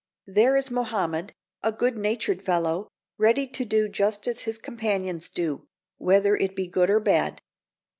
There 0.25 0.55
is 0.55 0.71
Mohammed, 0.71 1.31
a 1.61 1.71
good 1.71 1.95
natured 1.95 2.41
fellow, 2.41 2.87
ready 3.19 3.45
to 3.49 3.63
do 3.63 3.87
just 3.87 4.27
as 4.27 4.39
his 4.41 4.57
companions 4.57 5.29
do, 5.29 5.67
whether 5.99 6.35
it 6.35 6.55
be 6.55 6.65
good 6.65 6.89
or 6.89 6.99
bad. 6.99 7.39